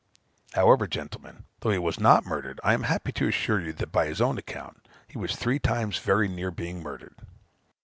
[0.53, 4.07] However, gentlemen, though he was not murdered, I am happy to assure you that (by
[4.07, 7.17] his own account) he was three times very near being murdered.